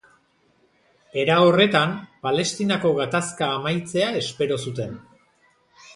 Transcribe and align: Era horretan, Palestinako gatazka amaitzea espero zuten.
Era 1.23 1.35
horretan, 1.49 1.93
Palestinako 2.27 2.95
gatazka 3.03 3.53
amaitzea 3.59 4.11
espero 4.25 4.63
zuten. 4.65 5.01